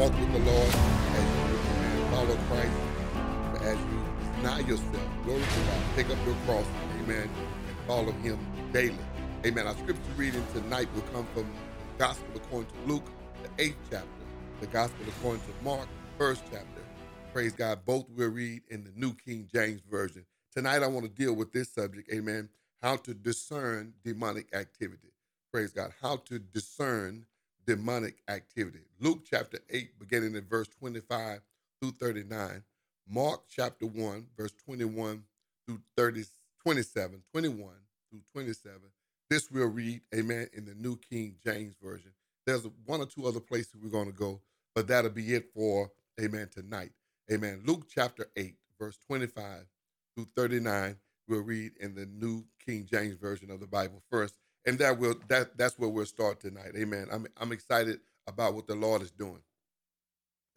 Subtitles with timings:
[0.00, 0.74] walk with the Lord,
[1.12, 2.72] as you follow Christ,
[3.60, 4.02] as you
[4.36, 6.64] deny yourself, glory to God, pick up your cross,
[7.02, 7.28] amen,
[7.68, 8.38] and follow him
[8.72, 8.96] daily.
[9.44, 9.66] Amen.
[9.66, 13.04] Our scripture reading tonight will come from the Gospel according to Luke,
[13.42, 14.08] the eighth chapter,
[14.62, 15.86] the Gospel according to Mark,
[16.16, 16.82] first chapter.
[17.34, 17.80] Praise God.
[17.84, 20.24] Both will read in the New King James Version.
[20.50, 22.48] Tonight I want to deal with this subject, amen,
[22.80, 25.12] how to discern demonic activity.
[25.52, 25.92] Praise God.
[26.00, 27.26] How to discern
[27.70, 28.80] demonic activity.
[28.98, 31.40] Luke chapter 8, beginning in verse 25
[31.80, 32.64] through 39.
[33.08, 35.22] Mark chapter 1, verse 21
[35.68, 36.24] through 30,
[36.64, 37.68] 27, 21
[38.10, 38.80] through 27.
[39.28, 42.10] This we'll read, amen, in the New King James Version.
[42.44, 44.40] There's one or two other places we're going to go,
[44.74, 46.90] but that'll be it for, amen, tonight.
[47.30, 47.62] Amen.
[47.64, 49.64] Luke chapter 8, verse 25
[50.16, 50.96] through 39.
[51.28, 54.34] We'll read in the New King James Version of the Bible first
[54.66, 56.72] and that will that that's where we'll start tonight.
[56.76, 57.08] Amen.
[57.12, 59.42] I'm I'm excited about what the Lord is doing.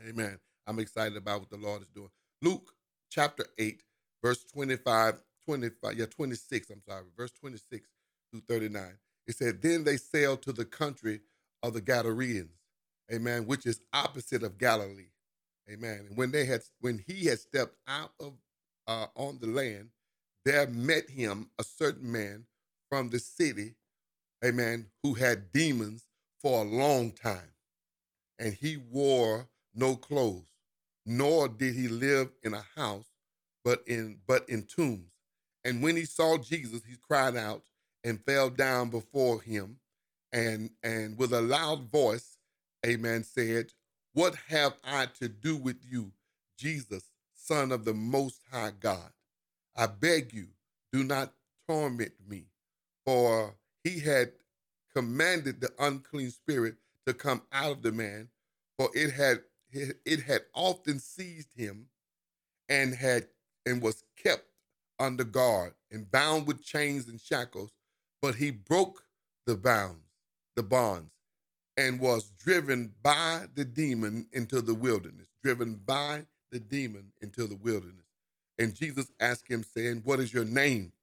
[0.08, 0.40] Amen.
[0.68, 2.10] I'm excited about what the Lord is doing.
[2.42, 2.74] Luke
[3.10, 3.84] chapter 8,
[4.24, 7.90] verse 25, 25, yeah, 26, I'm sorry, verse 26
[8.32, 8.84] through 39.
[9.28, 11.22] It said, Then they sailed to the country
[11.64, 12.52] of the Gadarenes,
[13.14, 15.08] amen, which is opposite of Galilee.
[15.72, 16.06] Amen.
[16.10, 18.34] And when they had when he had stepped out of
[18.88, 19.90] uh, on the land,
[20.46, 22.46] there met him a certain man
[22.90, 23.76] from the city
[24.44, 26.06] amen, who had demons
[26.42, 27.52] for a long time.
[28.40, 30.52] And he wore no clothes,
[31.06, 33.08] nor did he live in a house,
[33.64, 35.12] but in but in tombs.
[35.64, 37.64] And when he saw Jesus, he cried out
[38.04, 39.78] and fell down before him,
[40.34, 42.38] and and with a loud voice,
[42.86, 43.74] amen, said,
[44.14, 46.12] What have I to do with you,
[46.58, 49.12] Jesus, Son of the Most High God?
[49.76, 50.48] I beg you,
[50.92, 51.34] do not
[51.68, 52.46] torment me,
[53.06, 54.34] for he had
[54.96, 58.30] commanded the unclean spirit to come out of the man,
[58.78, 59.40] for it had
[59.72, 61.88] it had often seized him
[62.70, 63.28] and had
[63.66, 64.46] and was kept
[65.00, 67.72] under guard and bound with chains and shackles,
[68.22, 69.04] but he broke
[69.48, 70.08] the bounds,
[70.56, 71.12] the bonds,
[71.78, 77.56] and was driven by the demon into the wilderness, driven by the demon into the
[77.56, 78.06] wilderness.
[78.60, 80.94] And Jesus asked him, saying, What is your name?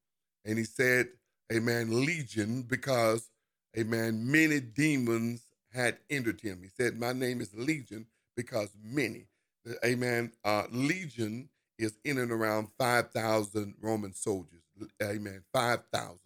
[0.44, 1.08] And he said,
[1.52, 3.28] Amen, Legion, because,
[3.76, 6.60] amen, many demons had entered him.
[6.62, 8.06] He said, My name is Legion
[8.36, 9.26] because many.
[9.84, 10.32] Amen.
[10.44, 14.62] Uh, Legion is in and around 5,000 Roman soldiers.
[15.02, 15.42] Amen.
[15.52, 16.18] 5,000.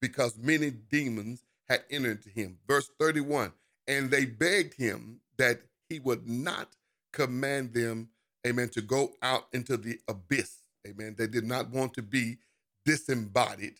[0.00, 2.58] Because many demons had entered him.
[2.66, 3.52] Verse 31
[3.86, 6.68] And they begged him that he would not
[7.12, 8.08] command them,
[8.46, 10.62] amen, to go out into the abyss.
[10.86, 11.14] Amen.
[11.18, 12.38] They did not want to be
[12.84, 13.74] disembodied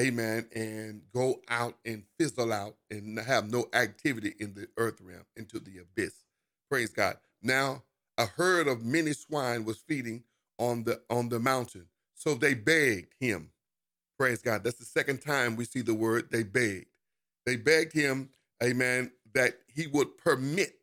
[0.00, 5.26] amen, and go out and fizzle out and have no activity in the earth realm
[5.36, 6.14] into the abyss.
[6.70, 7.18] Praise God.
[7.42, 7.84] Now,
[8.18, 10.24] a herd of many swine was feeding
[10.58, 11.86] on the on the mountain.
[12.16, 13.50] So they begged him.
[14.18, 14.64] Praise God.
[14.64, 16.86] That's the second time we see the word they begged.
[17.46, 18.30] They begged him,
[18.62, 20.74] amen, that he would permit,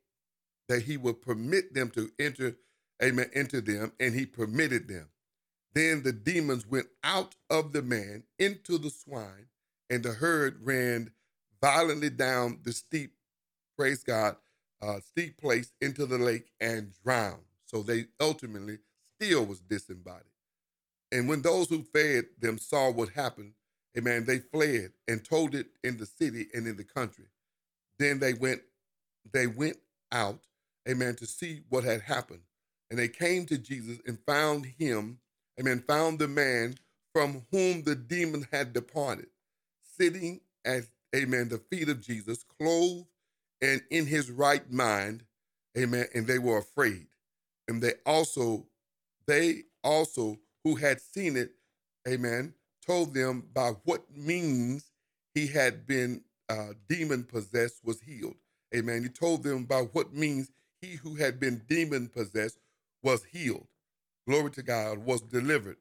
[0.70, 2.58] that he would permit them to enter,
[3.04, 5.08] amen, into them, and he permitted them.
[5.78, 9.46] Then the demons went out of the man into the swine,
[9.92, 11.12] and the herd ran
[11.62, 13.12] violently down the steep,
[13.78, 14.38] praise God,
[14.82, 17.44] uh, steep place into the lake and drowned.
[17.68, 18.80] So they ultimately
[19.14, 20.24] still was disembodied.
[21.12, 23.54] And when those who fed them saw what happened,
[23.96, 27.26] amen, they fled and told it in the city and in the country.
[28.00, 28.62] Then they went,
[29.32, 29.78] they went
[30.12, 30.40] out,
[30.90, 32.42] amen, to see what had happened.
[32.90, 35.20] And they came to Jesus and found him
[35.60, 36.76] amen, found the man
[37.14, 39.28] from whom the demon had departed,
[39.98, 40.84] sitting at,
[41.16, 43.08] amen, the feet of Jesus, clothed
[43.62, 45.24] and in his right mind,
[45.78, 47.08] amen, and they were afraid.
[47.68, 48.66] And they also,
[49.26, 51.52] they also who had seen it,
[52.08, 52.54] amen,
[52.86, 54.92] told them by what means
[55.34, 58.36] he had been uh, demon possessed was healed.
[58.76, 59.04] Amen.
[59.04, 62.60] He told them by what means he who had been demon possessed
[63.04, 63.68] was healed
[64.28, 65.78] glory to God, was delivered.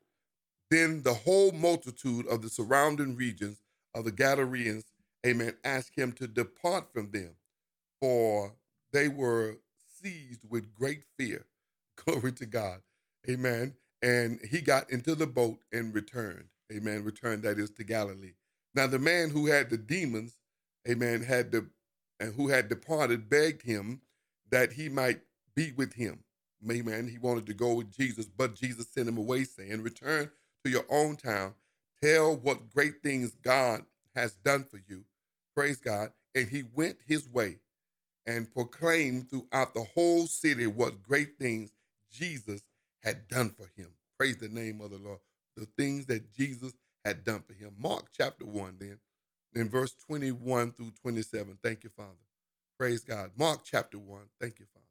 [0.70, 3.62] Then the whole multitude of the surrounding regions
[3.94, 4.84] of the Gadarenes,
[5.26, 7.36] amen, asked him to depart from them,
[8.00, 8.54] for
[8.92, 9.58] they were
[10.02, 11.46] seized with great fear.
[12.04, 12.80] Glory to God.
[13.28, 13.74] Amen.
[14.02, 16.46] And he got into the boat and returned.
[16.72, 17.04] Amen.
[17.04, 18.34] Returned, that is, to Galilee.
[18.74, 20.36] Now, the man who had the demons,
[20.88, 21.66] amen, had the
[22.20, 24.00] and who had departed begged him
[24.50, 25.20] that he might
[25.54, 26.20] be with him.
[26.70, 27.08] Amen.
[27.08, 30.30] He wanted to go with Jesus, but Jesus sent him away, saying, Return
[30.64, 31.54] to your own town,
[32.02, 35.04] tell what great things God has done for you.
[35.54, 36.10] Praise God.
[36.34, 37.58] And he went his way
[38.26, 41.72] and proclaimed throughout the whole city what great things
[42.10, 42.62] Jesus
[43.02, 43.88] had done for him.
[44.18, 45.18] Praise the name of the Lord.
[45.56, 46.72] The things that Jesus
[47.04, 47.72] had done for him.
[47.78, 48.98] Mark chapter 1, then,
[49.54, 51.58] in verse 21 through 27.
[51.62, 52.10] Thank you, Father.
[52.78, 53.30] Praise God.
[53.38, 54.20] Mark chapter 1.
[54.40, 54.86] Thank you, Father.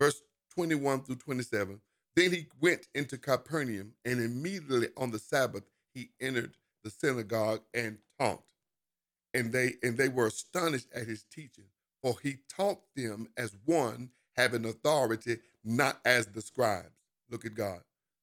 [0.00, 0.22] Verse
[0.54, 1.80] 21 through 27.
[2.16, 5.64] Then he went into Capernaum, and immediately on the Sabbath
[5.94, 8.42] he entered the synagogue and taught.
[9.34, 11.66] And they and they were astonished at his teaching,
[12.02, 16.90] for he taught them as one having authority, not as the scribes.
[17.30, 17.80] Look at God.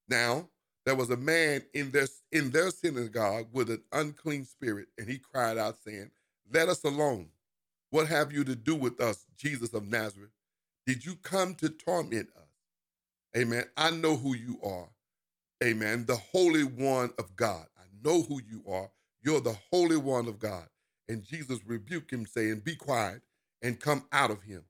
[0.10, 0.50] Now
[0.86, 5.18] there was a man in their in their synagogue with an unclean spirit, and he
[5.20, 6.12] cried out, saying,
[6.54, 7.30] Let us alone.
[7.92, 10.32] What have you to do with us, Jesus of Nazareth?
[10.88, 12.50] Did you come to torment us?
[13.38, 13.66] Amen.
[13.78, 14.90] I know who you are.
[15.64, 16.06] Amen.
[16.06, 17.66] The Holy One of God.
[17.78, 18.90] I know who you are.
[19.24, 20.68] You're the Holy One of God.
[21.10, 23.22] And Jesus rebuked him, saying, Be quiet
[23.62, 24.64] and come out of him.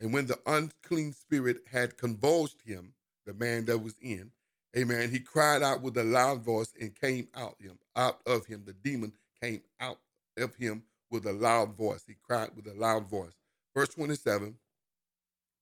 [0.00, 2.92] And when the unclean spirit had convulsed him,
[3.26, 4.30] the man that was in,
[4.76, 8.64] amen, he cried out with a loud voice and came out him, out of him.
[8.66, 9.12] The demon
[9.42, 9.98] came out
[10.38, 12.04] of him with a loud voice.
[12.06, 13.32] He cried with a loud voice.
[13.74, 14.54] Verse 27.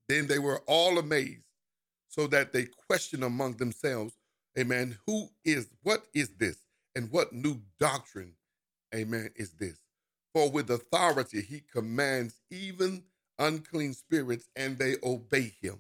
[0.08, 1.44] Then they were all amazed,
[2.08, 4.14] so that they questioned among themselves,
[4.58, 6.56] Amen, who is, what is this?
[6.94, 8.34] And what new doctrine,
[8.94, 9.78] amen, is this?
[10.32, 13.02] For with authority he commands even
[13.38, 15.78] unclean spirits, and they obey him.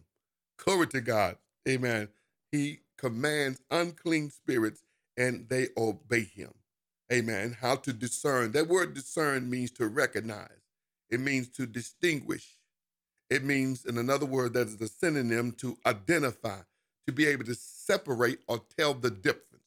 [0.58, 1.36] Glory to God.
[1.68, 2.08] Amen.
[2.50, 4.82] He commands unclean spirits,
[5.16, 6.52] and they obey him.
[7.12, 7.56] Amen.
[7.60, 8.52] How to discern.
[8.52, 10.62] That word discern means to recognize,
[11.10, 12.58] it means to distinguish.
[13.30, 16.60] It means, in another word, that is a synonym to identify,
[17.06, 19.64] to be able to separate or tell the difference.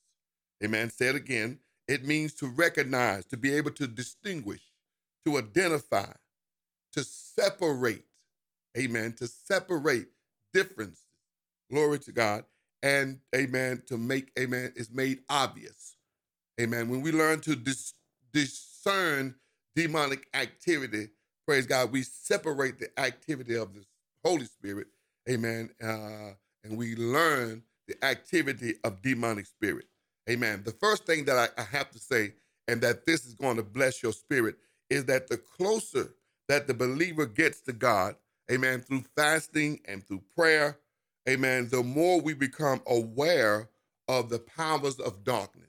[0.63, 0.89] Amen.
[0.89, 1.59] Say it again.
[1.87, 4.61] It means to recognize, to be able to distinguish,
[5.25, 6.11] to identify,
[6.93, 8.05] to separate.
[8.77, 9.13] Amen.
[9.19, 10.07] To separate
[10.53, 11.05] differences.
[11.71, 12.45] Glory to God.
[12.83, 13.83] And amen.
[13.87, 15.95] To make, amen, is made obvious.
[16.61, 16.89] Amen.
[16.89, 17.95] When we learn to dis-
[18.33, 19.35] discern
[19.75, 21.09] demonic activity,
[21.47, 23.85] praise God, we separate the activity of the
[24.25, 24.87] Holy Spirit.
[25.29, 25.71] Amen.
[25.83, 26.33] Uh,
[26.65, 29.87] and we learn the activity of demonic spirit.
[30.29, 30.63] Amen.
[30.65, 32.33] The first thing that I, I have to say,
[32.67, 34.57] and that this is going to bless your spirit,
[34.91, 36.13] is that the closer
[36.49, 38.15] that the believer gets to God,
[38.51, 40.79] amen, through fasting and through prayer,
[41.29, 43.69] amen, the more we become aware
[44.09, 45.67] of the powers of darkness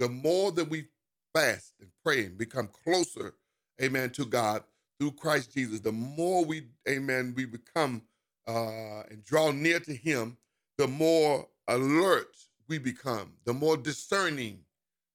[0.00, 0.86] the more that we
[1.34, 3.34] fast and pray and become closer,
[3.82, 4.64] amen, to God
[5.00, 8.02] through Christ Jesus, the more we, amen, we become
[8.46, 10.36] uh, and draw near to Him,
[10.78, 12.36] the more alert
[12.68, 14.60] we become, the more discerning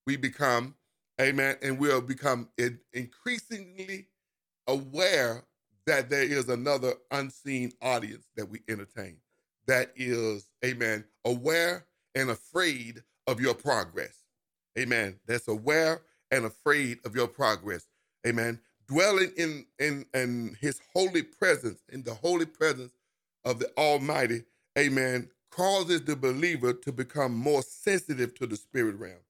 [0.08, 0.76] we become,
[1.22, 2.50] amen, and we'll become
[2.94, 4.08] increasingly
[4.68, 5.44] aware
[5.86, 9.18] that there is another unseen audience that we entertain
[9.68, 11.86] that is, amen, aware
[12.16, 14.24] and afraid of your progress.
[14.78, 15.20] Amen.
[15.28, 16.02] That's aware
[16.32, 17.88] and afraid of your progress.
[18.28, 18.60] Amen.
[18.88, 22.94] Dwelling in in in his holy presence, in the holy presence
[23.46, 24.44] of the Almighty,
[24.78, 29.22] amen, causes the believer to become more sensitive to the spirit realm.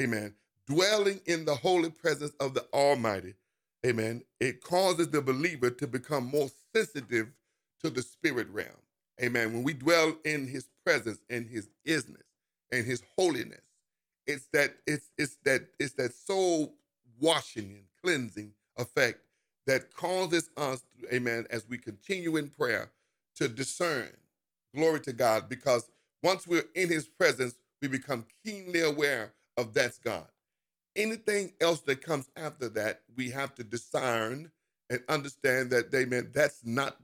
[0.00, 0.34] Amen.
[0.68, 3.34] Dwelling in the holy presence of the Almighty,
[3.86, 7.28] amen, it causes the believer to become more sensitive
[7.82, 8.68] to the spirit realm.
[9.22, 9.52] Amen.
[9.52, 12.24] When we dwell in his presence and his isness
[12.72, 13.60] and his holiness,
[14.26, 16.74] it's that it's it's that it's that soul
[17.20, 18.52] washing and cleansing
[18.82, 19.20] effect
[19.66, 22.90] that causes us, amen, as we continue in prayer
[23.36, 24.10] to discern.
[24.74, 25.88] Glory to God, because
[26.22, 30.26] once we're in his presence, we become keenly aware of that's God.
[30.96, 34.50] Anything else that comes after that, we have to discern
[34.90, 36.96] and understand that, amen, that's not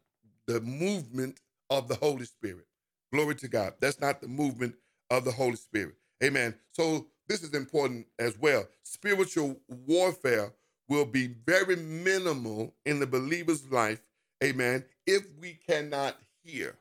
[0.47, 2.67] the movement of the Holy Spirit.
[3.13, 3.75] Glory to God.
[3.81, 4.75] That's not the movement
[5.11, 5.95] of the Holy Spirit.
[6.23, 6.55] Amen.
[6.73, 8.67] So this is important as well.
[8.83, 10.53] Spiritual warfare
[10.89, 14.01] will be very minimal in the believer's life,
[14.43, 16.77] amen, if we cannot hear,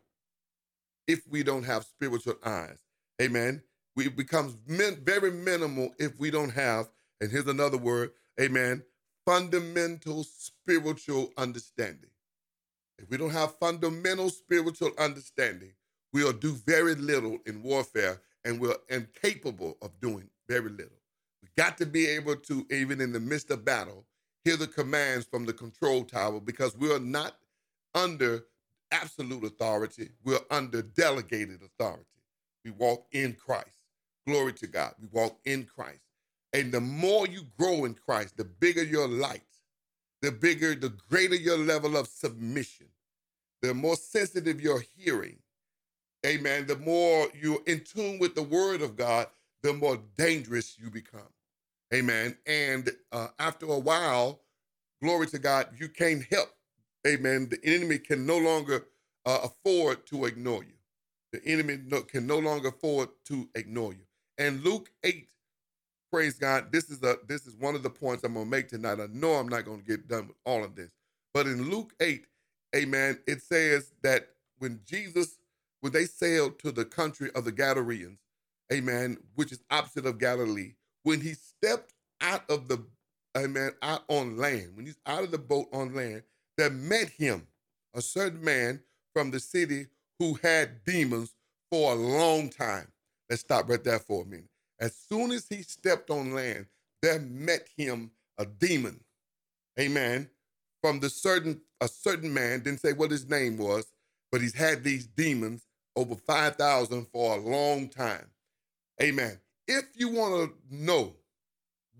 [1.07, 2.79] if we don't have spiritual eyes.
[3.21, 3.61] Amen.
[3.95, 8.83] We becomes min- very minimal if we don't have, and here's another word, amen,
[9.25, 12.09] fundamental spiritual understanding.
[12.99, 15.73] If we don't have fundamental spiritual understanding,
[16.13, 20.96] we'll do very little in warfare and we're incapable of doing very little.
[21.43, 24.05] We got to be able to, even in the midst of battle,
[24.45, 27.35] hear the commands from the control tower because we're not
[27.95, 28.45] under
[28.91, 32.05] absolute authority, we're under delegated authority.
[32.65, 33.79] We walk in Christ.
[34.27, 34.95] Glory to God.
[35.01, 36.01] We walk in Christ.
[36.53, 39.41] And the more you grow in Christ, the bigger your light,
[40.21, 42.87] the bigger, the greater your level of submission.
[43.63, 45.37] the more sensitive your hearing,
[46.25, 49.27] amen, the more you're in tune with the word of God,
[49.67, 51.29] the more dangerous you become.
[51.93, 52.37] Amen.
[52.47, 54.41] And uh, after a while,
[55.03, 56.49] glory to God, you can't help.
[57.05, 57.49] Amen.
[57.49, 58.85] The enemy can no longer
[59.25, 60.73] uh, afford to ignore you.
[61.33, 64.05] The enemy no, can no longer afford to ignore you.
[64.37, 65.27] And Luke 8,
[66.11, 68.99] praise God, this is a this is one of the points I'm gonna make tonight.
[69.01, 70.91] I know I'm not gonna get done with all of this.
[71.33, 72.25] But in Luke 8,
[72.75, 75.39] amen, it says that when Jesus,
[75.81, 78.19] when they sailed to the country of the Gadarenes,
[78.71, 82.83] amen, which is opposite of Galilee, when he stepped out of the,
[83.37, 86.23] amen, out on land, when he's out of the boat on land,
[86.57, 87.47] there met him
[87.93, 88.81] a certain man
[89.13, 89.87] from the city
[90.19, 91.33] who had demons
[91.71, 92.87] for a long time.
[93.29, 94.49] Let's stop right there for a minute.
[94.79, 96.65] As soon as he stepped on land,
[97.01, 98.99] there met him a demon.
[99.79, 100.29] Amen.
[100.81, 103.85] From the certain a certain man, didn't say what his name was,
[104.31, 108.25] but he's had these demons over 5,000 for a long time.
[109.01, 109.39] Amen.
[109.67, 111.15] If you want to know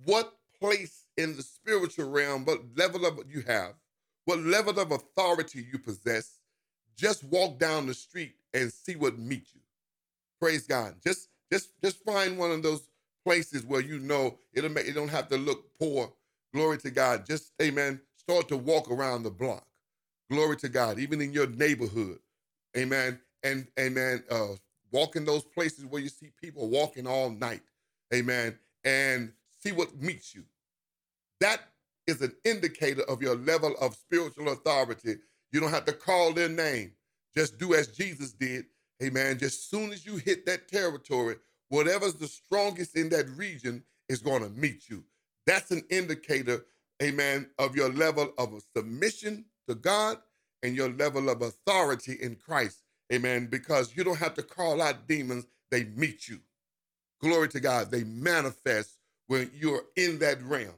[0.05, 3.73] what place in the spiritual realm, what level of you have,
[4.25, 6.39] what level of authority you possess,
[6.97, 9.61] just walk down the street and see what meets you.
[10.41, 10.95] Praise God.
[11.05, 12.89] Just just just find one of those
[13.25, 16.13] places where you know it'll make you don't have to look poor.
[16.53, 17.25] Glory to God.
[17.27, 18.01] Just amen.
[18.17, 19.65] Start to walk around the block.
[20.31, 20.99] Glory to God.
[20.99, 22.19] Even in your neighborhood.
[22.77, 23.19] Amen.
[23.43, 24.23] And amen.
[24.31, 24.55] Uh
[24.91, 27.61] walk in those places where you see people walking all night.
[28.13, 28.57] Amen.
[28.83, 30.43] And see what meets you.
[31.39, 31.61] That
[32.07, 35.15] is an indicator of your level of spiritual authority.
[35.51, 36.93] You don't have to call their name.
[37.35, 38.65] Just do as Jesus did.
[39.03, 39.37] Amen.
[39.37, 41.35] Just soon as you hit that territory,
[41.69, 45.03] whatever's the strongest in that region is going to meet you.
[45.45, 46.65] That's an indicator,
[47.03, 50.17] amen, of your level of submission to God
[50.63, 52.83] and your level of authority in Christ.
[53.11, 53.47] Amen.
[53.47, 56.39] Because you don't have to call out demons, they meet you.
[57.21, 57.91] Glory to God.
[57.91, 58.97] They manifest
[59.27, 60.75] when you're in that realm.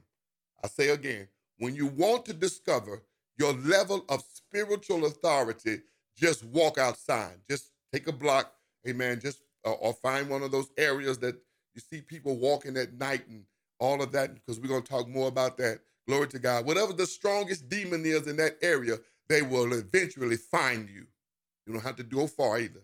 [0.64, 3.04] I say again, when you want to discover
[3.38, 5.82] your level of spiritual authority,
[6.18, 7.36] just walk outside.
[7.50, 8.54] Just take a block,
[8.88, 9.20] amen.
[9.22, 11.36] Just uh, or find one of those areas that
[11.74, 13.44] you see people walking at night and
[13.80, 15.80] all of that, because we're going to talk more about that.
[16.08, 16.66] Glory to God.
[16.66, 18.98] Whatever the strongest demon is in that area,
[19.30, 21.06] they will eventually find you.
[21.70, 22.82] You don't have to go far either.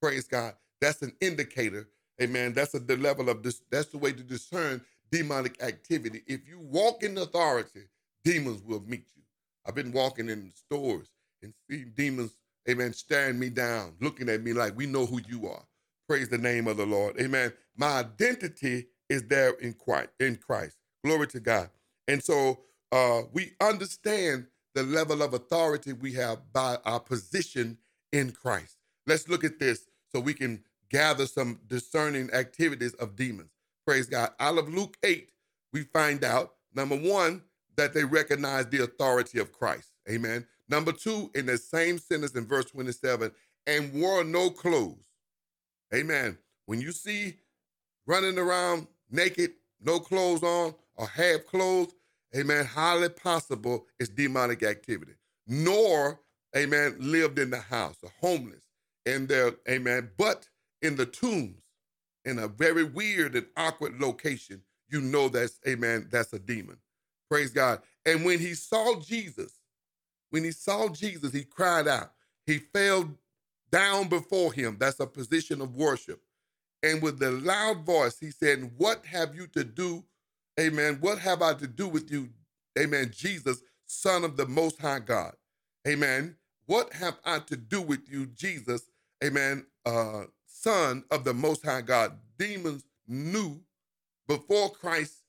[0.00, 0.54] Praise God.
[0.80, 1.88] That's an indicator.
[2.22, 2.54] Amen.
[2.54, 3.62] That's a, the level of this.
[3.72, 6.22] That's the way to discern demonic activity.
[6.28, 7.82] If you walk in authority,
[8.24, 9.24] demons will meet you.
[9.66, 11.08] I've been walking in stores
[11.42, 12.38] and seeing demons,
[12.70, 15.64] amen, staring me down, looking at me like we know who you are.
[16.08, 17.20] Praise the name of the Lord.
[17.20, 17.52] Amen.
[17.76, 20.10] My identity is there in Christ.
[20.20, 20.78] In Christ.
[21.04, 21.70] Glory to God.
[22.08, 22.60] And so
[22.92, 27.78] uh, we understand the level of authority we have by our position
[28.12, 28.76] in Christ.
[29.06, 33.50] Let's look at this so we can gather some discerning activities of demons.
[33.86, 34.30] Praise God.
[34.40, 35.28] Out of Luke 8,
[35.72, 37.42] we find out number one,
[37.76, 39.92] that they recognize the authority of Christ.
[40.10, 40.46] Amen.
[40.68, 43.30] Number two, in the same sentence in verse 27,
[43.66, 45.06] and wore no clothes.
[45.94, 46.38] Amen.
[46.66, 47.34] When you see
[48.06, 51.94] running around naked, no clothes on, or half clothes,
[52.36, 55.12] amen, highly possible it's demonic activity.
[55.46, 56.20] Nor,
[56.56, 58.62] amen, lived in the house, or homeless,
[59.06, 60.48] in their, amen, but
[60.82, 61.62] in the tombs,
[62.24, 66.78] in a very weird and awkward location, you know that's, amen, that's a demon.
[67.30, 67.80] Praise God.
[68.06, 69.52] And when he saw Jesus,
[70.30, 72.12] when he saw Jesus, he cried out.
[72.46, 73.10] He fell
[73.72, 74.76] down before him.
[74.80, 76.20] That's a position of worship.
[76.84, 80.04] And with a loud voice, he said, What have you to do?
[80.60, 80.98] Amen.
[81.02, 82.30] What have I to do with you?
[82.78, 83.12] Amen.
[83.14, 85.34] Jesus, Son of the Most High God.
[85.88, 86.36] Amen.
[86.68, 88.82] What have I to do with you, Jesus?
[89.24, 89.66] Amen.
[89.86, 92.12] Uh, Son of the Most High God.
[92.38, 93.58] Demons knew
[94.28, 95.22] before Christ,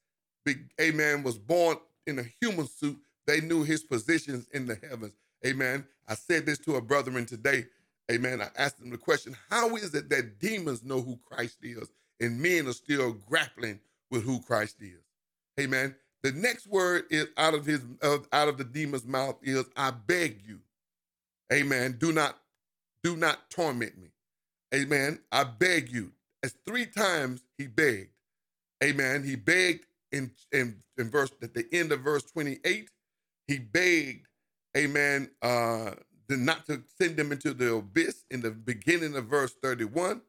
[0.81, 5.13] amen, was born in a human suit, they knew his positions in the heavens.
[5.47, 5.85] Amen.
[6.09, 7.67] I said this to a brethren today.
[8.11, 8.41] Amen.
[8.41, 12.41] I asked them the question How is it that demons know who Christ is and
[12.41, 13.79] men are still grappling
[14.11, 15.01] with who Christ is?
[15.59, 15.95] Amen.
[16.23, 20.41] The next word is out of his out of the demon's mouth is I beg
[20.45, 20.59] you.
[21.53, 21.97] Amen.
[21.99, 22.37] Do not
[23.03, 24.09] do not torment me.
[24.75, 25.19] Amen.
[25.31, 26.11] I beg you.
[26.43, 28.11] As three times he begged.
[28.83, 29.23] Amen.
[29.23, 32.89] He begged in, in, in verse at the end of verse 28,
[33.47, 34.27] he begged,
[34.77, 35.91] amen, uh,
[36.29, 40.21] not to send them into the abyss in the beginning of verse 31.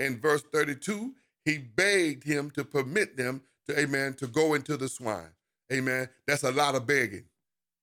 [0.00, 4.88] and verse 32, he begged him to permit them to, amen, to go into the
[4.88, 5.30] swine.
[5.72, 6.08] Amen.
[6.26, 7.24] That's a lot of begging.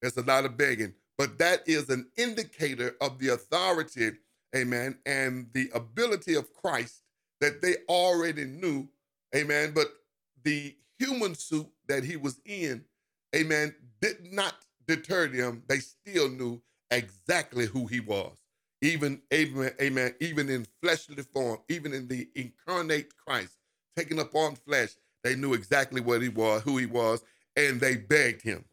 [0.01, 0.93] That's a lot of begging.
[1.21, 4.09] But that is an indicator of the authority,
[4.55, 7.03] amen, and the ability of Christ
[7.41, 8.89] that they already knew,
[9.35, 9.73] amen.
[9.75, 9.89] But
[10.43, 12.83] the human suit that he was in,
[13.35, 14.55] amen, did not
[14.87, 15.61] deter them.
[15.67, 16.59] They still knew
[16.89, 18.35] exactly who he was.
[18.81, 23.57] Even, amen, amen, even in fleshly form, even in the incarnate Christ,
[23.95, 27.23] taking upon flesh, they knew exactly what he was, who he was,
[27.55, 28.65] and they begged him.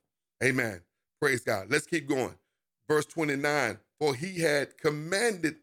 [0.42, 0.80] Amen.
[1.20, 1.68] Praise God.
[1.70, 2.34] Let's keep going.
[2.88, 5.56] Verse 29 For he had commanded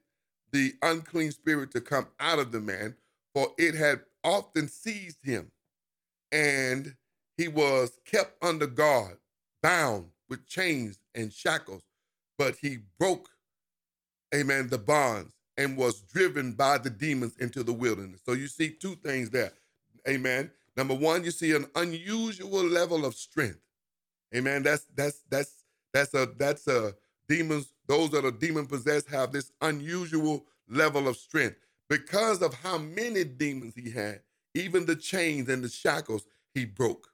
[0.52, 2.96] the unclean spirit to come out of the man,
[3.34, 5.52] for it had often seized him,
[6.32, 6.96] and
[7.38, 9.18] he was kept under guard,
[9.62, 11.84] bound with chains and shackles.
[12.38, 13.30] But he broke,
[14.34, 18.22] amen, the bonds and was driven by the demons into the wilderness.
[18.26, 19.54] So you see two things there.
[20.08, 20.52] Amen.
[20.78, 23.60] Number one, you see an unusual level of strength.
[24.36, 24.63] Amen.
[24.63, 25.63] That's that's that's
[25.94, 26.94] that's a that's a
[27.27, 27.74] demons.
[27.88, 31.58] Those that are demon possessed have this unusual level of strength
[31.89, 34.22] because of how many demons he had.
[34.53, 37.08] Even the chains and the shackles he broke.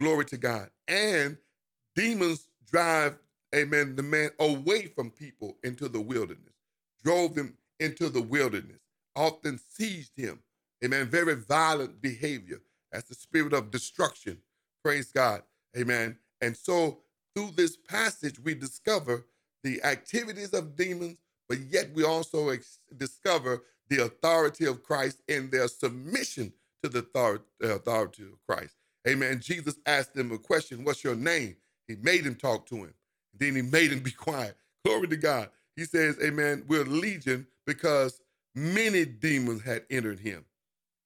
[0.00, 0.70] Glory to God.
[0.88, 1.36] And
[1.94, 3.18] demons drive,
[3.54, 6.54] amen, the man away from people into the wilderness,
[7.02, 8.80] drove them into the wilderness,
[9.16, 10.40] often seized him.
[10.84, 11.06] Amen.
[11.08, 12.60] Very violent behavior.
[12.92, 14.38] That's the spirit of destruction.
[14.84, 15.42] Praise God.
[15.76, 16.16] Amen.
[16.40, 16.98] And so
[17.34, 19.26] through this passage, we discover
[19.62, 21.18] the activities of demons,
[21.48, 27.00] but yet we also ex- discover the authority of Christ and their submission to the
[27.62, 28.74] authority of Christ.
[29.08, 29.40] Amen.
[29.40, 31.56] Jesus asked them a question What's your name?
[31.88, 32.94] He made him talk to him.
[33.38, 34.56] Then he made him be quiet.
[34.84, 35.50] Glory to God.
[35.76, 36.64] He says, Amen.
[36.68, 38.20] We're legion because
[38.54, 40.44] many demons had entered him.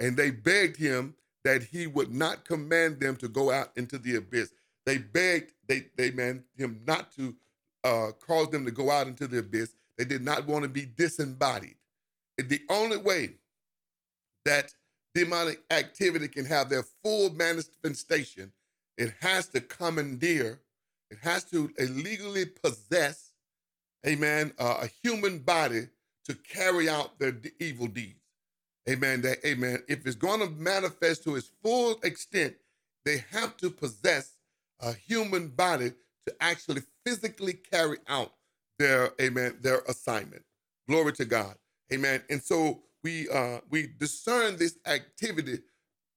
[0.00, 1.14] And they begged him
[1.44, 4.50] that he would not command them to go out into the abyss.
[4.86, 7.34] They begged, they, they meant him not to
[7.84, 9.74] uh, cause them to go out into the abyss.
[9.98, 11.76] They did not want to be disembodied.
[12.36, 13.34] The only way
[14.44, 14.72] that
[15.14, 18.52] demonic activity can have their full manifestation,
[18.98, 20.60] it has to commandeer,
[21.10, 23.32] it has to illegally possess,
[24.06, 25.88] amen, uh, a human body
[26.26, 28.18] to carry out their evil deeds.
[28.88, 29.22] Amen.
[29.22, 29.82] That amen.
[29.88, 32.54] If it's going to manifest to its full extent,
[33.04, 34.33] they have to possess
[34.84, 35.92] a human body
[36.26, 38.32] to actually physically carry out
[38.78, 40.44] their amen their assignment.
[40.88, 41.56] Glory to God.
[41.92, 42.22] Amen.
[42.30, 45.60] And so we uh we discern this activity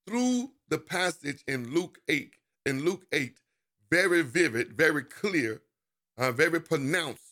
[0.06, 2.34] through the passage in Luke 8
[2.66, 3.38] in Luke 8
[3.90, 5.62] very vivid, very clear,
[6.18, 7.22] uh, very pronounced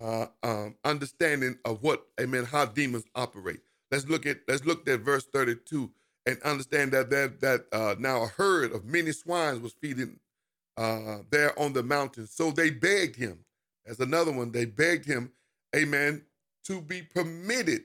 [0.00, 3.60] uh, um, understanding of what amen how demons operate.
[3.90, 5.90] Let's look at let's look at verse 32
[6.26, 10.18] and understand that that that uh, now a herd of many swines was feeding
[10.76, 12.26] uh, there on the mountain.
[12.26, 13.38] So they begged him.
[13.86, 15.32] As another one, they begged him,
[15.74, 16.22] Amen,
[16.64, 17.84] to be permitted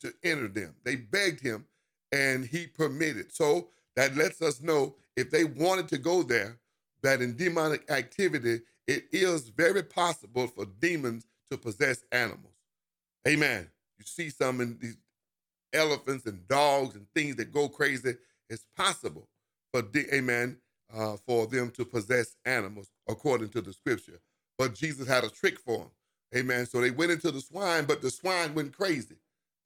[0.00, 0.74] to enter them.
[0.84, 1.66] They begged him,
[2.12, 3.34] and he permitted.
[3.34, 6.58] So that lets us know if they wanted to go there,
[7.02, 12.54] that in demonic activity, it is very possible for demons to possess animals.
[13.26, 13.68] Amen.
[13.98, 14.96] You see some in these
[15.72, 18.16] elephants and dogs and things that go crazy,
[18.48, 19.28] it's possible
[19.72, 20.56] for, amen,
[20.94, 24.20] uh, for them to possess animals according to the scripture.
[24.58, 25.90] But Jesus had a trick for them.
[26.36, 26.66] Amen.
[26.66, 29.16] So they went into the swine, but the swine went crazy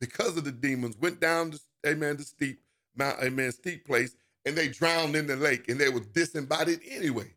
[0.00, 2.60] because of the demons, went down, the, amen, the steep,
[2.96, 7.32] mount, amen, steep place, and they drowned in the lake and they were disembodied anyway.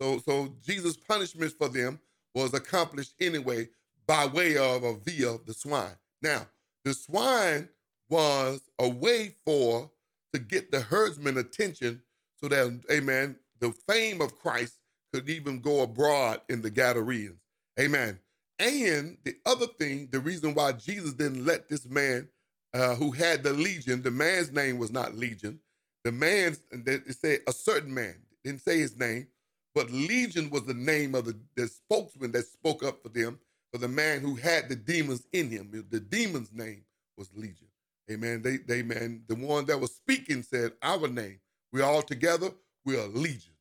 [0.00, 2.00] So, so Jesus' punishment for them
[2.34, 3.68] was accomplished anyway
[4.06, 5.96] by way of or via the swine.
[6.20, 6.46] Now,
[6.84, 7.68] the swine
[8.10, 9.90] was a way for
[10.32, 12.02] to get the herdsman attention
[12.44, 14.78] so that, amen, the fame of Christ
[15.12, 17.40] could even go abroad in the Gadarenes.
[17.80, 18.18] Amen.
[18.58, 22.28] And the other thing, the reason why Jesus didn't let this man
[22.74, 25.58] uh, who had the legion, the man's name was not legion.
[26.04, 29.28] The man's, they say a certain man, didn't say his name,
[29.74, 33.38] but legion was the name of the, the spokesman that spoke up for them,
[33.72, 35.70] for the man who had the demons in him.
[35.90, 36.84] The demon's name
[37.16, 37.68] was legion.
[38.10, 38.42] Amen.
[38.42, 41.38] They, they, man, the one that was speaking said, Our name.
[41.74, 42.52] We all together,
[42.86, 43.54] we are legion.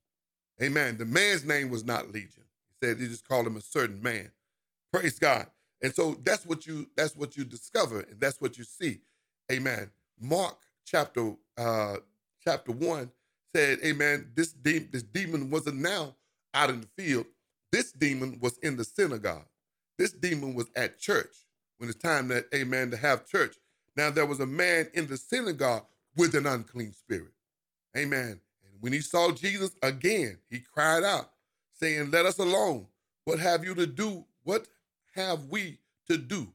[0.61, 0.99] Amen.
[0.99, 2.43] The man's name was not legion.
[2.69, 4.31] He said he just called him a certain man.
[4.93, 5.47] Praise God.
[5.81, 9.01] And so that's what you that's what you discover, and that's what you see.
[9.51, 9.89] Amen.
[10.21, 11.97] Mark chapter uh
[12.45, 13.11] chapter one
[13.55, 14.31] said, Amen.
[14.35, 16.15] This de- this demon wasn't now
[16.53, 17.25] out in the field.
[17.71, 19.47] This demon was in the synagogue.
[19.97, 21.35] This demon was at church
[21.79, 23.57] when it's time that, amen, to have church.
[23.97, 27.32] Now there was a man in the synagogue with an unclean spirit.
[27.97, 28.39] Amen.
[28.63, 31.29] And when he saw Jesus again, he cried out,
[31.73, 32.87] saying, Let us alone.
[33.25, 34.25] What have you to do?
[34.43, 34.67] What
[35.15, 35.79] have we
[36.09, 36.47] to do?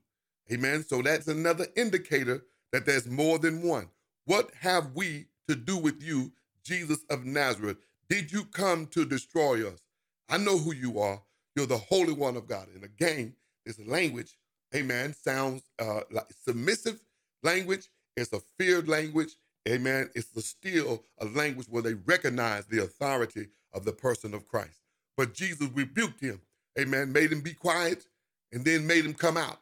[0.53, 0.85] Amen.
[0.87, 3.89] So that's another indicator that there's more than one.
[4.25, 6.33] What have we to do with you,
[6.65, 7.79] Jesus of Nazareth?
[8.09, 9.81] Did you come to destroy us?
[10.29, 11.23] I know who you are.
[11.57, 12.69] You're the Holy One of God.
[12.75, 14.37] And again, this language,
[14.75, 17.01] amen, sounds uh, like submissive
[17.43, 17.89] language.
[18.17, 19.37] It's a feared language.
[19.67, 20.11] Amen.
[20.15, 24.81] It's the still a language where they recognize the authority of the person of Christ.
[25.17, 26.41] But Jesus rebuked him.
[26.79, 27.13] Amen.
[27.13, 28.07] Made him be quiet
[28.53, 29.61] and then made him come out.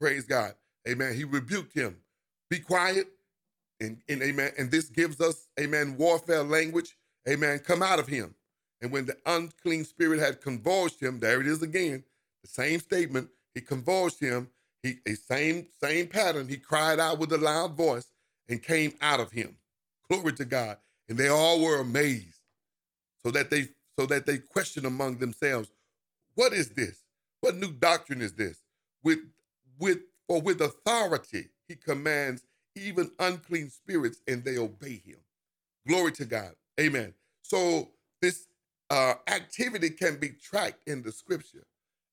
[0.00, 0.54] Praise God.
[0.88, 1.14] Amen.
[1.14, 1.96] He rebuked him.
[2.50, 3.08] Be quiet.
[3.80, 4.52] And, and amen.
[4.58, 6.96] And this gives us, amen, warfare language.
[7.28, 7.58] Amen.
[7.58, 8.34] Come out of him.
[8.80, 12.04] And when the unclean spirit had convulsed him, there it is again,
[12.42, 13.28] the same statement.
[13.54, 14.48] He convulsed him.
[14.82, 16.48] He same same pattern.
[16.48, 18.06] He cried out with a loud voice
[18.48, 19.56] and came out of him.
[20.10, 20.78] Glory to God.
[21.08, 22.40] And they all were amazed,
[23.22, 25.70] so that they so that they questioned among themselves,
[26.34, 27.02] what is this?
[27.40, 28.62] What new doctrine is this?
[29.02, 29.20] With
[29.78, 32.42] with or with authority he commands
[32.76, 35.18] even unclean spirits, and they obey him.
[35.86, 36.52] Glory to God.
[36.80, 37.14] Amen.
[37.42, 38.46] So this
[38.90, 41.66] uh, activity can be tracked in the scripture.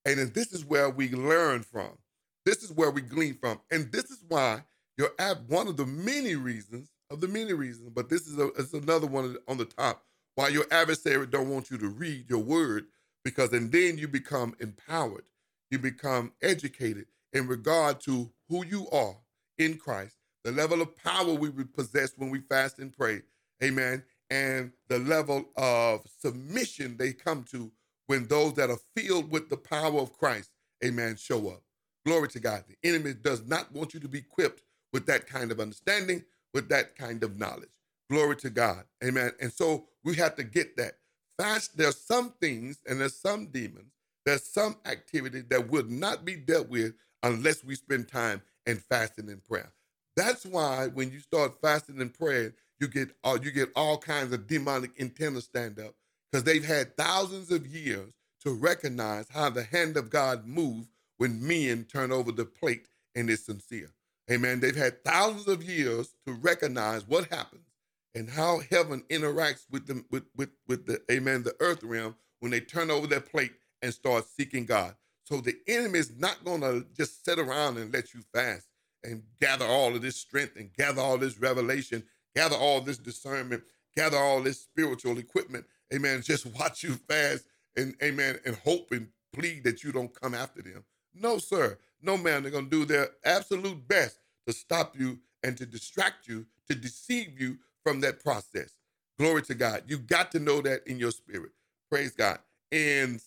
[0.06, 1.98] And this is where we learn from.
[2.46, 3.60] This is where we glean from.
[3.72, 4.64] And this is why
[4.98, 8.50] you're at one of the many reasons, of the many reasons, but this is, a,
[8.78, 10.04] another one on the top,
[10.36, 12.86] why your adversary don't want you to read your word,
[13.24, 15.26] because and then you become empowered.
[15.70, 19.16] You become educated in regard to who you are
[19.58, 23.22] in Christ, the level of power we would possess when we fast and pray.
[23.64, 27.72] Amen and the level of submission they come to
[28.08, 30.52] when those that are filled with the power of Christ,
[30.84, 31.62] amen, show up.
[32.06, 32.64] Glory to God.
[32.68, 36.24] The enemy does not want you to be equipped with that kind of understanding,
[36.54, 37.70] with that kind of knowledge.
[38.10, 38.84] Glory to God.
[39.04, 39.32] Amen.
[39.42, 40.94] And so we have to get that.
[41.38, 43.94] Fast, there's some things and there's some demons,
[44.26, 49.30] there's some activity that will not be dealt with unless we spend time in fasting
[49.30, 49.72] and prayer.
[50.16, 54.34] That's why when you start fasting and praying, you get all you get all kinds
[54.34, 55.96] of demonic antennas stand up
[56.32, 61.46] because they've had thousands of years to recognize how the hand of God moves when
[61.46, 63.92] men turn over the plate and it's sincere.
[64.30, 64.60] Amen.
[64.60, 67.66] They've had thousands of years to recognize what happens
[68.14, 72.52] and how heaven interacts with them with with with the amen the earth realm when
[72.52, 74.96] they turn over their plate and start seeking God.
[75.24, 78.68] So the enemy is not going to just sit around and let you fast
[79.04, 82.04] and gather all of this strength and gather all this revelation
[82.36, 83.64] gather all this discernment,
[83.96, 89.10] gather all this spiritual equipment, amen, just watch you fast and amen, and hope and
[89.34, 90.84] plead that you don't come after them.
[91.14, 91.78] No, sir.
[92.02, 92.44] No, man.
[92.44, 96.76] They're going to do their absolute best to stop you and to distract you, to
[96.76, 98.76] deceive you from that process.
[99.20, 99.84] Glory to God.
[99.88, 101.52] You got to know that in your spirit.
[101.90, 102.40] Praise God.
[102.72, 103.20] In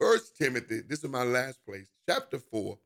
[0.00, 2.78] First Timothy, this is my last place, chapter 4,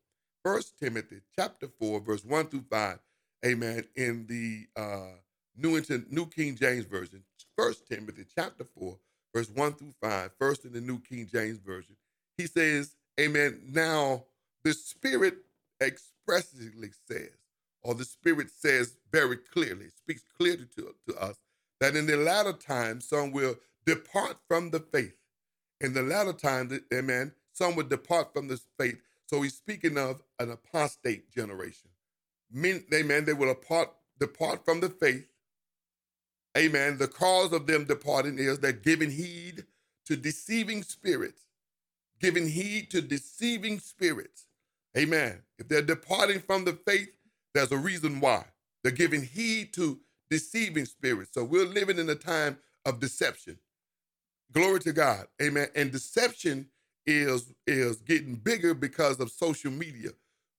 [0.45, 2.99] First Timothy, chapter 4, verse 1 through 5.
[3.45, 3.85] Amen.
[3.97, 5.17] In the uh
[5.57, 7.23] New into New King James Version,
[7.57, 8.97] First Timothy chapter 4,
[9.35, 11.97] verse 1 through 5, first in the New King James Version.
[12.39, 13.61] He says, Amen.
[13.71, 14.25] Now
[14.65, 15.37] the Spirit
[15.83, 16.71] expressly
[17.09, 17.31] says,
[17.83, 21.37] or the Spirit says very clearly, speaks clearly to, to us,
[21.81, 25.17] that in the latter time some will depart from the faith.
[25.81, 28.99] In the latter time, amen, some will depart from this faith.
[29.27, 31.91] So he's speaking of an apostate generation.
[32.53, 35.27] Men, amen, they will depart, depart from the faith
[36.59, 36.99] Amen.
[36.99, 39.67] The cause of them departing is that giving heed
[40.07, 41.45] to deceiving spirits,
[42.21, 44.47] giving heed to deceiving spirits.
[44.97, 45.43] Amen.
[45.59, 47.17] If they're departing from the faith,
[47.55, 48.45] there's a reason why.
[48.83, 50.01] They're giving heed to
[50.31, 51.33] deceiving spirits.
[51.35, 53.59] So we're living in a time of deception.
[54.53, 55.27] Glory to God.
[55.41, 55.69] Amen.
[55.75, 56.69] And deception
[57.07, 60.11] is is getting bigger because of social media.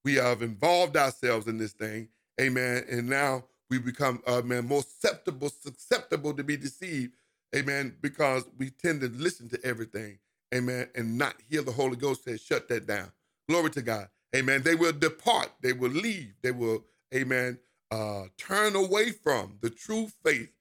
[0.06, 2.10] We have involved ourselves in this thing.
[2.42, 2.84] Amen.
[2.90, 7.14] And now we become, uh, man, more susceptible, susceptible to be deceived,
[7.56, 10.20] amen, because we tend to listen to everything,
[10.54, 13.12] amen, and not hear the Holy Ghost say, shut that down.
[13.50, 14.64] Glory to God, amen.
[14.64, 17.60] They will depart, they will leave, they will, amen,
[17.92, 20.52] uh, turn away from the true faith,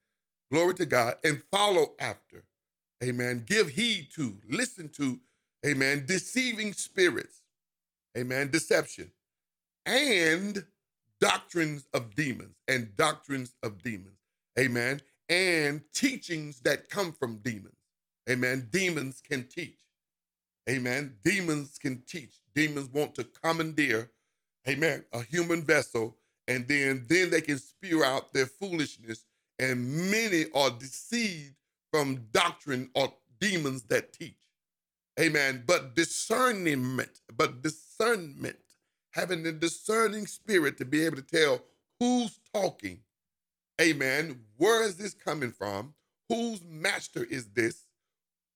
[0.52, 2.44] glory to God, and follow after,
[3.04, 3.44] amen.
[3.46, 5.20] Give heed to, listen to,
[5.66, 7.42] amen, deceiving spirits,
[8.16, 9.10] amen, deception,
[9.86, 10.64] and
[11.20, 14.18] doctrines of demons and doctrines of demons.
[14.58, 15.00] Amen.
[15.28, 17.76] And teachings that come from demons.
[18.28, 18.68] Amen.
[18.70, 19.78] Demons can teach.
[20.68, 21.16] Amen.
[21.24, 22.34] Demons can teach.
[22.54, 24.10] Demons want to commandeer,
[24.68, 29.24] amen, a human vessel, and then then they can spew out their foolishness.
[29.58, 31.54] And many are deceived
[31.92, 34.36] from doctrine or demons that teach.
[35.20, 35.64] Amen.
[35.66, 38.58] But discernment, but discernment,
[39.10, 41.60] having the discerning spirit to be able to tell
[42.00, 43.00] who's talking.
[43.80, 44.40] Amen.
[44.56, 45.94] Where is this coming from?
[46.28, 47.86] Whose master is this?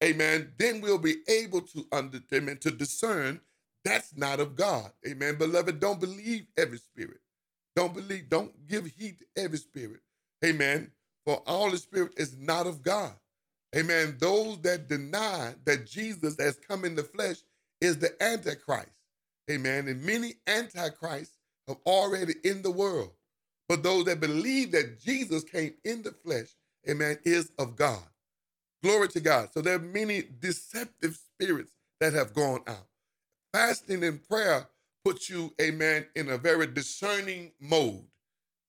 [0.04, 0.52] Amen.
[0.59, 3.40] Then we'll be able to understand to discern
[3.85, 4.90] that's not of God.
[5.06, 5.37] Amen.
[5.38, 7.20] Beloved, don't believe every spirit.
[7.76, 10.00] Don't believe, don't give heed to every spirit.
[10.44, 10.90] Amen.
[11.24, 13.14] For all the spirit is not of God.
[13.76, 14.16] Amen.
[14.20, 17.37] Those that deny that Jesus has come in the flesh
[17.80, 18.90] is the Antichrist.
[19.50, 19.88] Amen.
[19.88, 23.12] And many Antichrists are already in the world.
[23.68, 26.48] But those that believe that Jesus came in the flesh,
[26.88, 28.02] amen, is of God.
[28.83, 29.51] Glory to God.
[29.53, 32.87] So there are many deceptive spirits that have gone out.
[33.53, 34.69] Fasting and prayer
[35.05, 38.05] puts you, amen, in a very discerning mode.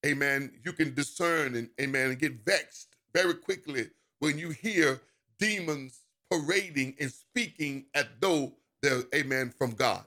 [0.06, 0.52] Amen.
[0.64, 3.90] You can discern and, amen, and get vexed very quickly
[4.20, 5.02] when you hear
[5.40, 10.04] demons parading and speaking as though they're, amen, from God.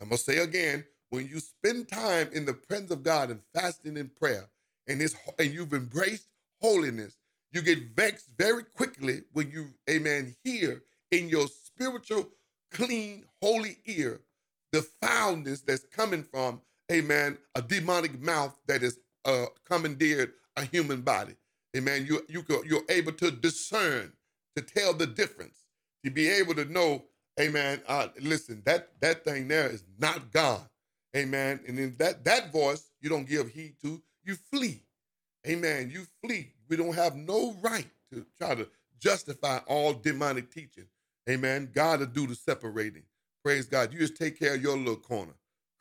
[0.00, 3.40] I'm going to say again, when you spend time in the presence of God and
[3.54, 4.48] fasting and prayer,
[4.88, 6.28] and, his, and you've embraced
[6.60, 7.16] holiness,
[7.56, 12.28] you get vexed very quickly when you, amen, hear in your spiritual,
[12.70, 14.20] clean, holy ear
[14.72, 16.60] the foulness that's coming from,
[16.92, 21.34] amen, a demonic mouth that is uh, commandeered a human body.
[21.74, 22.04] Amen.
[22.06, 24.12] You, you, you're able to discern,
[24.54, 25.56] to tell the difference,
[26.04, 27.04] to be able to know,
[27.40, 30.68] amen, uh, listen, that, that thing there is not God.
[31.16, 31.60] Amen.
[31.66, 34.82] And in that, that voice you don't give heed to, you flee.
[35.46, 35.90] Amen.
[35.90, 36.52] You flee.
[36.68, 38.68] We don't have no right to try to
[39.00, 40.86] justify all demonic teaching.
[41.28, 41.70] Amen.
[41.74, 43.02] God will do the separating.
[43.44, 43.92] Praise God.
[43.92, 45.34] You just take care of your little corner.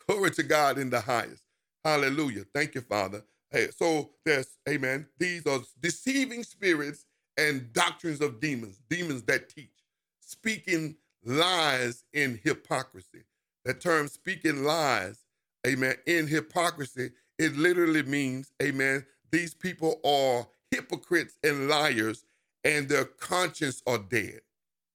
[0.08, 1.43] Glory to God in the highest.
[1.84, 2.45] Hallelujah.
[2.54, 3.24] Thank you, Father.
[3.52, 7.06] Hey, so there's, amen, these are deceiving spirits
[7.38, 9.84] and doctrines of demons, demons that teach,
[10.19, 13.24] speaking lies in hypocrisy.
[13.65, 15.19] That term speaking lies,
[15.65, 22.25] amen, in hypocrisy, it literally means, amen, these people are hypocrites and liars,
[22.63, 24.41] and their conscience are dead.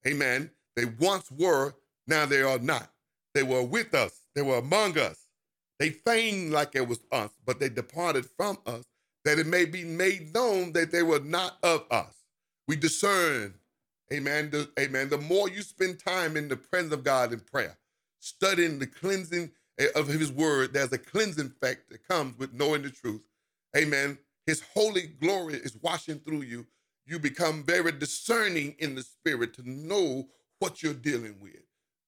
[0.07, 0.51] Amen.
[0.77, 1.75] They once were,
[2.07, 2.91] now they are not.
[3.35, 5.27] They were with us, they were among us.
[5.79, 8.85] They feigned like it was us, but they departed from us,
[9.25, 12.15] that it may be made known that they were not of us.
[12.69, 13.55] We discern,
[14.13, 15.09] amen, the, amen.
[15.09, 17.79] The more you spend time in the presence of God in prayer,
[18.21, 22.83] studying the cleansing eh, of his word, there's a cleansing effect that comes with knowing
[22.83, 23.23] the truth.
[23.77, 24.19] Amen.
[24.47, 26.67] His holy glory is washing through you.
[27.07, 30.29] You become very discerning in the spirit to know
[30.61, 31.63] what you're dealing with.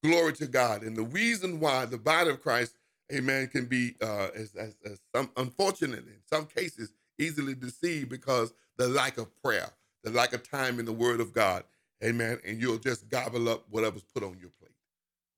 [0.04, 0.82] Glory to God.
[0.82, 2.76] And the reason why the body of Christ,
[3.12, 8.52] amen, can be, uh, as, as, as some, unfortunately, in some cases, easily deceived because
[8.78, 9.70] the lack of prayer,
[10.04, 11.64] the lack of time in the word of God,
[12.04, 14.72] amen, and you'll just gobble up whatever's put on your plate.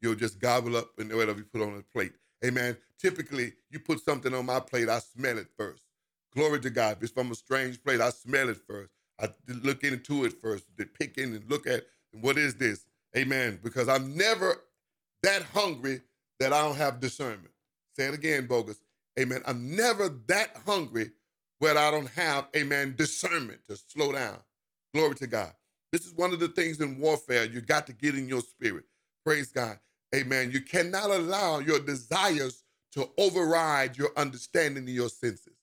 [0.03, 2.13] You'll just gobble up and whatever you put on the plate.
[2.45, 2.77] Amen.
[3.01, 5.85] Typically, you put something on my plate, I smell it first.
[6.37, 6.99] Glory to God.
[6.99, 8.93] If it's from a strange place, I smell it first.
[9.21, 9.29] I
[9.63, 11.85] look into it first, to pick in and look at
[12.21, 12.87] what is this.
[13.17, 13.61] Amen.
[13.63, 14.57] Because I'm never
[15.23, 16.03] that hungry
[16.41, 17.53] that I don't have discernment.
[17.97, 18.79] Say it again, bogus.
[19.21, 19.43] Amen.
[19.47, 21.13] I'm never that hungry
[21.61, 24.39] where I don't have, amen, discernment to slow down.
[24.95, 25.53] Glory to God.
[25.93, 28.85] This is one of the things in warfare you got to get in your spirit.
[29.27, 29.79] Praise God.
[30.15, 30.51] Amen.
[30.53, 35.55] You cannot allow your desires to override your understanding of your senses.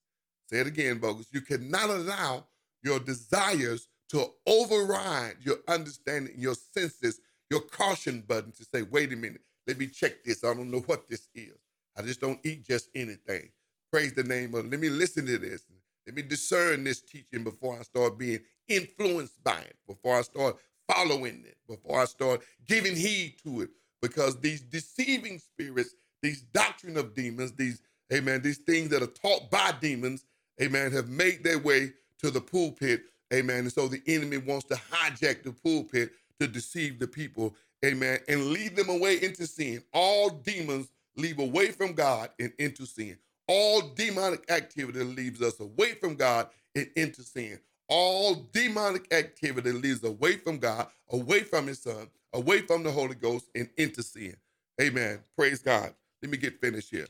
[0.52, 1.28] Say it again, bogus.
[1.32, 2.44] You cannot allow
[2.82, 9.16] your desires to override your understanding, your senses, your caution button to say, wait a
[9.16, 10.44] minute, let me check this.
[10.44, 11.56] I don't know what this is.
[11.96, 13.48] I just don't eat just anything.
[13.90, 15.64] Praise the name of, let me listen to this.
[16.06, 20.56] Let me discern this teaching before I start being influenced by it, before I start
[20.86, 23.70] following it, before I start giving heed to it.
[24.02, 27.80] Because these deceiving spirits, these doctrine of demons, these,
[28.12, 30.24] amen, these things that are taught by demons,
[30.60, 33.60] amen, have made their way to the pulpit, amen.
[33.60, 38.46] And so the enemy wants to hijack the pulpit to deceive the people, amen, and
[38.48, 39.82] lead them away into sin.
[39.92, 43.18] All demons leave away from God and into sin.
[43.48, 47.58] All demonic activity leaves us away from God and into sin.
[47.88, 53.14] All demonic activity leads away from God, away from His Son, away from the Holy
[53.14, 54.36] Ghost, and into sin.
[54.80, 55.20] Amen.
[55.36, 55.94] Praise God.
[56.22, 57.06] Let me get finished here.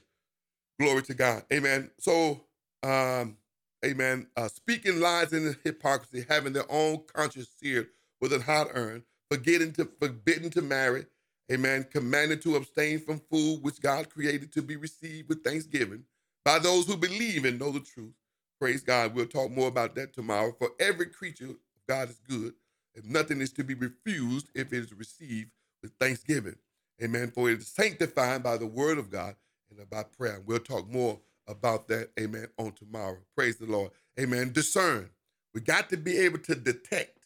[0.81, 1.45] Glory to God.
[1.53, 1.91] Amen.
[1.99, 2.41] So
[2.83, 3.37] um,
[3.85, 7.88] amen, uh, speaking lies in hypocrisy, having their own conscience seared
[8.21, 11.07] with a hot iron, forgetting to forbidden to marry,
[11.53, 16.05] amen, commanded to abstain from food which God created to be received with thanksgiving
[16.45, 18.14] by those who believe and know the truth.
[18.61, 19.14] Praise God.
[19.14, 20.55] We'll talk more about that tomorrow.
[20.59, 21.57] For every creature, of
[21.88, 22.55] God is good.
[22.97, 25.51] and nothing is to be refused if it is received
[25.83, 26.57] with thanksgiving.
[27.03, 27.31] Amen.
[27.35, 29.37] For it is sanctified by the word of God
[29.71, 30.42] and by prayer.
[30.47, 33.19] We'll talk more about that, amen, on tomorrow.
[33.37, 33.91] Praise the Lord.
[34.19, 34.53] Amen.
[34.53, 35.11] Discern.
[35.55, 37.19] We got to be able to detect,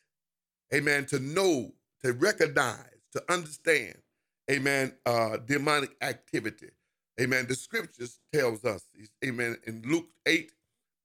[0.74, 3.96] amen, to know, to recognize, to understand,
[4.50, 6.70] amen, uh, demonic activity.
[7.20, 7.46] Amen.
[7.48, 8.84] The scriptures tells us,
[9.24, 10.52] amen, in Luke 8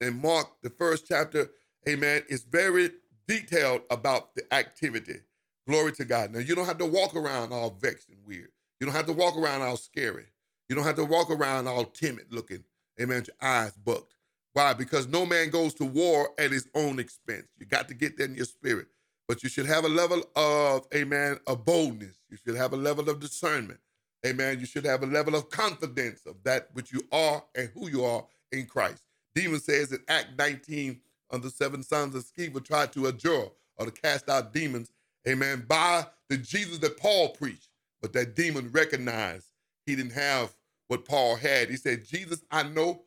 [0.02, 1.50] and Mark, the first chapter,
[1.88, 2.92] amen, is very
[3.28, 5.20] detailed about the activity.
[5.68, 6.34] Glory to God.
[6.34, 8.50] Now, you don't have to walk around all vexed and weird.
[8.80, 10.26] You don't have to walk around all scary.
[10.68, 12.64] You don't have to walk around all timid looking.
[13.00, 13.24] Amen.
[13.28, 14.16] Your eyes bucked.
[14.54, 14.74] Why?
[14.74, 17.48] Because no man goes to war at his own expense.
[17.58, 18.88] You got to get that in your spirit.
[19.28, 22.18] But you should have a level of, amen, of boldness.
[22.30, 23.80] You should have a level of discernment.
[24.26, 24.60] Amen.
[24.60, 28.04] You should have a level of confidence of that which you are and who you
[28.04, 29.04] are in Christ.
[29.34, 31.00] Demon says in Act 19,
[31.32, 34.92] on the seven sons of Sceva tried to adjure or to cast out demons,
[35.28, 37.70] amen, by the Jesus that Paul preached.
[38.02, 39.46] But that demon recognized
[39.86, 40.54] he didn't have
[40.92, 41.70] what Paul had.
[41.70, 43.04] He said, Jesus, I know,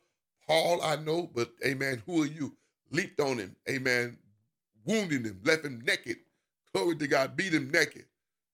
[0.49, 2.57] Paul, I know, but amen, who are you?
[2.91, 4.17] Leaped on him, amen,
[4.87, 6.17] wounded him, left him naked.
[6.73, 8.07] Glory to God, beat him naked.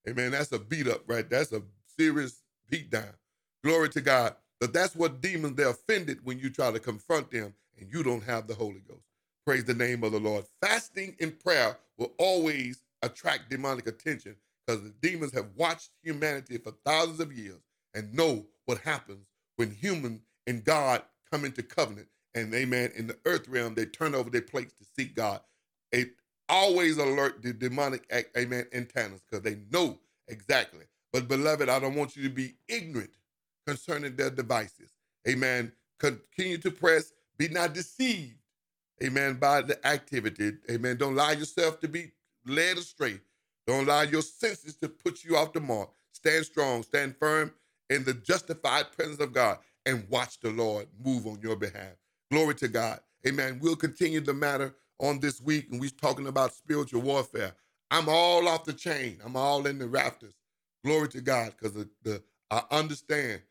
[0.09, 0.33] Amen.
[0.33, 1.31] That's a beat up, right?
[1.31, 1.63] That's a
[1.97, 3.15] serious beat down.
[3.63, 4.35] Glory to God.
[4.61, 8.25] But that's what demons, they're offended when you try to confront them and you don't
[8.25, 9.05] have the Holy Ghost.
[9.47, 10.45] Praise the name of the Lord.
[10.61, 14.35] Fasting and prayer will always attract demonic attention
[14.67, 17.61] because the demons have watched humanity for thousands of years
[17.95, 22.09] and know what happens when human and God come into covenant.
[22.35, 25.41] And amen, in the earth realm, they turn over their plates to seek God.
[25.93, 26.11] It
[26.49, 30.85] always alert the demonic, amen, antennas because they know exactly.
[31.13, 33.11] But beloved, I don't want you to be ignorant
[33.67, 34.93] concerning their devices.
[35.29, 35.73] Amen.
[35.99, 38.37] Continue to press, be not deceived.
[39.03, 39.35] Amen.
[39.35, 40.53] By the activity.
[40.71, 40.97] Amen.
[40.97, 42.13] Don't allow yourself to be
[42.47, 43.21] led astray.
[43.67, 45.91] Don't allow your senses to put you off the mark.
[46.13, 47.53] Stand strong, stand firm
[47.91, 51.95] in the justified presence of God and watch the Lord move on your behalf.
[52.33, 53.01] Glory to God.
[53.29, 53.61] Amen.
[53.63, 57.55] We'll continue the matter on this week, and we're talking about spiritual warfare.
[57.93, 59.21] I'm all off the chain.
[59.25, 60.35] I'm all in the rafters.
[60.85, 61.87] Glory to God, because
[62.51, 63.43] I understand,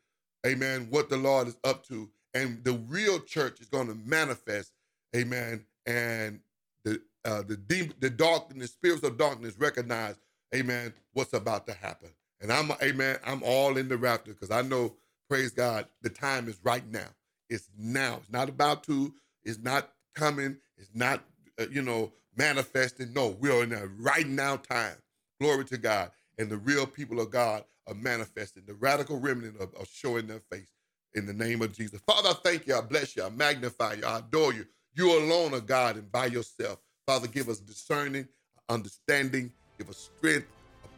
[0.46, 2.10] amen, what the Lord is up to.
[2.34, 4.72] And the real church is going to manifest,
[5.16, 6.40] amen, and
[6.84, 10.16] the uh, the deep, the dark, the spirits of darkness recognize,
[10.54, 12.10] amen, what's about to happen.
[12.40, 14.94] And I'm, amen, I'm all in the rapture because I know,
[15.28, 17.08] praise God, the time is right now.
[17.48, 18.18] It's now.
[18.22, 19.12] It's not about to.
[19.44, 20.56] It's not coming.
[20.78, 21.22] It's not,
[21.58, 23.12] uh, you know, manifesting.
[23.12, 24.96] No, we are in a right now time.
[25.40, 26.10] Glory to God.
[26.38, 28.62] And the real people of God are manifesting.
[28.66, 30.72] The radical remnant are, are showing their face
[31.14, 32.00] in the name of Jesus.
[32.06, 32.76] Father, I thank you.
[32.76, 33.24] I bless you.
[33.24, 34.04] I magnify you.
[34.04, 34.66] I adore you.
[34.94, 36.78] You alone are God and by yourself.
[37.06, 38.28] Father, give us discerning,
[38.68, 40.46] understanding, give us strength,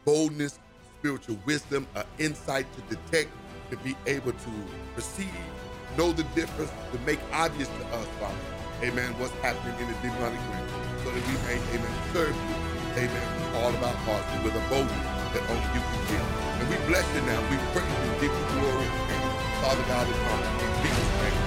[0.04, 0.58] boldness,
[1.02, 3.28] spiritual wisdom, an insight to detect,
[3.70, 4.52] to be able to
[4.94, 5.34] perceive,
[5.98, 8.38] know the difference, to make obvious to us, Father,
[8.86, 10.68] amen, what's happening in the demonic realm,
[11.02, 12.54] so that we may, amen, serve you,
[13.02, 13.26] amen,
[13.58, 16.26] all of our hearts and with a boldness that only you can give.
[16.62, 17.40] And we bless you now.
[17.50, 19.22] We praise you, give you glory, and
[19.58, 21.41] Father God, in Jesus' name.